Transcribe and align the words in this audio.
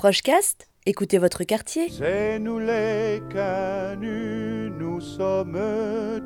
Prochecast, 0.00 0.66
écoutez 0.86 1.18
votre 1.18 1.44
quartier. 1.44 1.90
C'est 1.90 2.38
nous 2.38 2.58
les 2.58 3.20
canuts, 3.30 4.72
nous 4.78 4.98
sommes 4.98 5.60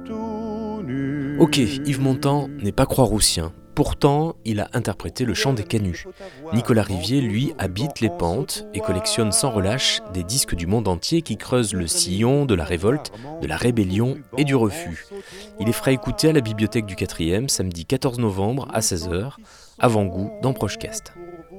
tout 0.06 0.80
nus. 0.84 1.36
Ok, 1.40 1.58
Yves 1.58 2.00
Montand 2.00 2.46
n'est 2.62 2.70
pas 2.70 2.86
croix-roussien. 2.86 3.52
Pourtant, 3.74 4.36
il 4.44 4.60
a 4.60 4.68
interprété 4.74 5.24
le 5.24 5.34
chant 5.34 5.54
des 5.54 5.64
canuts. 5.64 6.04
Nicolas 6.52 6.84
Rivier, 6.84 7.20
lui, 7.20 7.52
habite 7.58 7.98
les 7.98 8.10
pentes 8.10 8.64
et 8.74 8.78
collectionne 8.78 9.32
sans 9.32 9.50
relâche 9.50 10.02
des 10.12 10.22
disques 10.22 10.54
du 10.54 10.68
monde 10.68 10.86
entier 10.86 11.22
qui 11.22 11.36
creusent 11.36 11.74
le 11.74 11.88
sillon 11.88 12.46
de 12.46 12.54
la 12.54 12.64
révolte, 12.64 13.10
de 13.42 13.48
la 13.48 13.56
rébellion 13.56 14.18
et 14.38 14.44
du 14.44 14.54
refus. 14.54 15.04
Il 15.58 15.68
est 15.68 15.72
frais 15.72 15.94
écouté 15.94 16.28
à 16.28 16.32
la 16.32 16.42
bibliothèque 16.42 16.86
du 16.86 16.94
4e, 16.94 17.48
samedi 17.48 17.86
14 17.86 18.20
novembre 18.20 18.68
à 18.72 18.78
16h, 18.78 19.32
avant-goût 19.80 20.30
dans 20.42 20.52
Prochecast. 20.52 21.12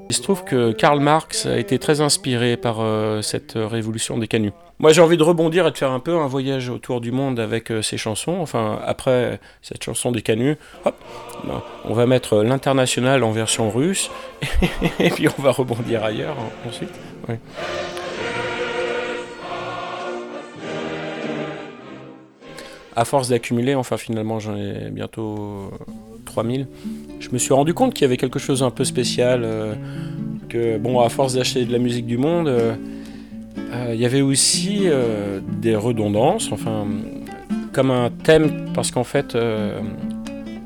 Il 0.10 0.16
se 0.16 0.22
trouve 0.22 0.44
que 0.44 0.72
Karl 0.72 1.00
Marx 1.00 1.46
a 1.46 1.58
été 1.58 1.80
très 1.80 2.02
inspiré 2.02 2.58
par 2.58 2.78
euh, 2.80 3.22
cette 3.22 3.54
révolution 3.56 4.18
des 4.18 4.28
canuts. 4.28 4.52
Moi 4.78 4.92
j'ai 4.92 5.02
envie 5.02 5.18
de 5.18 5.24
rebondir 5.24 5.66
et 5.68 5.72
de 5.72 5.78
faire 5.78 5.92
un 5.92 6.00
peu 6.00 6.16
un 6.16 6.28
voyage 6.28 6.70
autour 6.70 7.02
du 7.02 7.12
monde 7.12 7.40
avec 7.40 7.72
euh, 7.72 7.82
ces 7.82 7.98
chansons. 7.98 8.38
Enfin, 8.40 8.80
après 8.86 9.40
cette 9.62 9.84
chanson 9.84 10.12
des 10.12 10.22
canuts, 10.22 10.58
hop, 10.86 10.96
ben, 11.44 11.62
on 11.86 11.94
va 11.94 12.06
mettre 12.06 12.44
l'international 12.44 13.24
en 13.24 13.32
version 13.32 13.72
russe 13.72 14.12
et 15.00 15.10
puis 15.10 15.28
on 15.38 15.42
va 15.42 15.52
rebondir 15.52 16.04
ailleurs 16.04 16.38
hein, 16.40 16.70
ensuite. 16.70 16.94
À 22.96 23.06
force 23.06 23.30
d'accumuler, 23.30 23.76
enfin 23.76 23.98
finalement 23.98 24.40
j'en 24.40 24.56
ai 24.56 24.90
bientôt 24.90 25.72
3000, 26.26 26.68
je 27.20 27.30
me 27.30 27.38
suis 27.38 27.54
rendu 27.54 27.74
compte 27.74 27.94
qu'il 27.94 28.04
y 28.04 28.06
avait 28.06 28.18
quelque 28.18 28.40
chose 28.40 28.64
un 28.64 28.72
peu 28.72 28.84
spécial, 28.84 29.42
euh, 29.44 29.74
que 30.48 30.78
bon, 30.78 31.00
à 31.00 31.10
force 31.10 31.34
d'acheter 31.34 31.66
de 31.66 31.72
la 31.72 31.80
musique 31.80 32.06
du 32.06 32.18
monde, 32.18 32.48
euh, 32.48 32.76
euh, 33.74 33.92
il 33.94 34.00
y 34.00 34.06
avait 34.06 34.22
aussi 34.22 34.84
euh, 34.86 35.40
des 35.62 35.76
redondances, 35.76 36.52
enfin 36.52 36.88
comme 37.74 37.92
un 37.92 38.10
thème, 38.10 38.72
parce 38.74 38.92
qu'en 38.92 39.04
fait, 39.04 39.36
euh, 39.36 39.82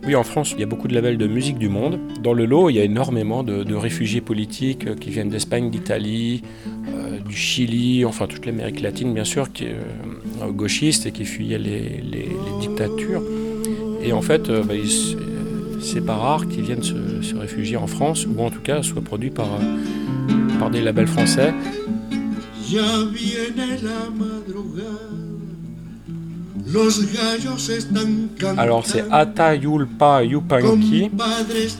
oui, 0.06 0.16
en 0.16 0.23
France, 0.23 0.52
il 0.54 0.59
y 0.59 0.64
a 0.64 0.67
beaucoup 0.67 0.88
de 0.88 0.94
labels 0.94 1.17
de 1.17 1.26
musique 1.26 1.58
du 1.58 1.67
monde. 1.67 2.00
Dans 2.22 2.34
le 2.34 2.45
lot, 2.45 2.70
il 2.70 2.76
y 2.76 2.80
a 2.80 2.84
énormément 2.84 3.44
de, 3.44 3.64
de 3.64 3.76
réfugiés 3.76 4.22
politiques 4.22 4.86
euh, 4.86 4.95
qui 4.95 5.09
viennent 5.09 5.30
d'Espagne, 5.30 5.72
d'Italie, 5.72 6.44
euh, 6.94 7.09
du 7.30 7.36
Chili, 7.36 8.06
enfin 8.06 8.26
toute 8.28 8.46
l'Amérique 8.46 8.82
latine, 8.82 9.14
bien 9.14 9.24
sûr, 9.24 9.52
qui 9.54 9.66
est 9.66 9.76
euh, 10.42 10.52
gauchiste 10.52 11.06
et 11.06 11.12
qui 11.12 11.26
fuyaient 11.26 11.60
les, 11.60 12.02
les- 12.12 12.30
les 12.46 12.68
dictatures. 12.68 13.22
Et 14.02 14.12
en 14.14 14.22
fait, 14.22 14.50
euh, 14.50 14.64
bah, 14.64 14.74
c'est 15.82 16.06
pas 16.06 16.16
rare 16.16 16.48
qu'ils 16.48 16.64
viennent 16.64 16.84
se, 16.84 17.22
se 17.22 17.36
réfugier 17.36 17.78
en 17.78 17.88
France, 17.88 18.26
ou 18.26 18.42
en 18.42 18.50
tout 18.50 18.62
cas 18.62 18.82
soient 18.84 19.02
produits 19.02 19.30
par, 19.30 19.48
euh, 19.48 20.60
par 20.60 20.70
des 20.70 20.82
labels 20.82 21.08
français. 21.08 21.54
Ya 22.70 22.84
viene 23.14 23.66
la. 23.84 24.00
Alors 28.58 28.86
c'est 28.86 29.04
Ataulpa 29.10 30.24
Yupanqui, 30.24 31.10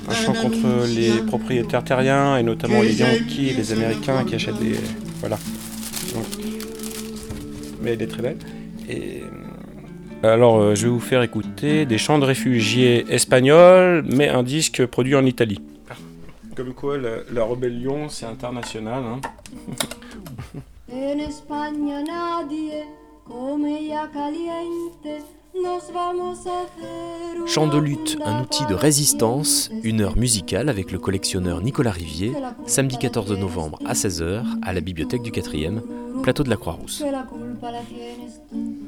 un 0.10 0.14
chant 0.16 0.34
contre 0.34 0.88
les 0.96 1.12
propriétaires 1.28 1.84
terriens 1.84 2.38
et 2.38 2.44
notamment 2.44 2.82
les 2.82 3.00
Yankees, 3.00 3.54
les 3.56 3.72
Américains 3.72 4.24
qui 4.26 4.34
achètent 4.36 4.58
des... 4.60 4.76
Voilà. 5.20 5.38
Donc, 6.14 6.26
mais 7.82 7.92
elle 7.94 8.02
est 8.02 8.08
très 8.08 8.22
belle. 8.22 8.38
Et... 8.90 9.24
Alors 10.22 10.60
euh, 10.60 10.76
je 10.76 10.84
vais 10.84 10.90
vous 10.90 11.00
faire 11.00 11.22
écouter 11.22 11.86
des 11.86 11.98
chants 11.98 12.20
de 12.20 12.26
réfugiés 12.26 13.06
espagnols, 13.10 14.04
mais 14.06 14.28
un 14.28 14.44
disque 14.44 14.86
produit 14.86 15.16
en 15.16 15.26
Italie. 15.26 15.62
Comme 16.56 16.74
quoi 16.74 16.98
la, 16.98 17.18
la 17.32 17.46
rébellion 17.46 18.10
c'est 18.10 18.26
international. 18.26 19.04
hein. 19.06 19.22
Chant 27.46 27.68
de 27.68 27.78
lutte, 27.78 28.18
un 28.24 28.42
outil 28.42 28.66
de 28.66 28.74
résistance, 28.74 29.70
une 29.84 30.02
heure 30.02 30.18
musicale 30.18 30.70
avec 30.70 30.92
le 30.92 31.00
collectionneur 31.00 31.62
Nicolas 31.62 31.92
Rivier, 31.92 32.34
samedi 32.66 32.98
14 32.98 33.32
novembre 33.38 33.80
à 33.86 33.94
16h 33.94 34.44
à 34.62 34.74
la 34.74 34.82
bibliothèque 34.82 35.22
du 35.22 35.32
4e, 35.32 35.82
plateau 36.24 36.44
de 36.44 36.50
la 36.50 36.58
Croix-Rousse. 36.58 37.04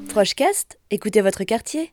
Prochecast, 0.08 0.78
écoutez 0.90 1.20
votre 1.20 1.44
quartier. 1.44 1.92